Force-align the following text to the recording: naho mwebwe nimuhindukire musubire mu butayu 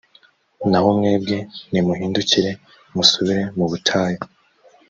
naho 0.69 0.87
mwebwe 0.97 1.37
nimuhindukire 1.71 2.51
musubire 2.95 3.43
mu 3.57 3.65
butayu 3.71 4.19